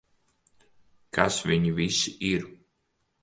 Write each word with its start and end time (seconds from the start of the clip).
Kas 1.17 1.37
viņi 1.49 1.75
visi 1.81 2.13
ir? 2.33 2.49